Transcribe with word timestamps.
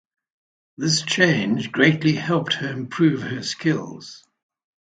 This 0.79 1.03
Change 1.03 1.71
greatly 1.71 2.13
helped 2.15 2.53
her 2.53 2.69
improve 2.69 3.21
her 3.21 3.43
skills. 3.43 4.25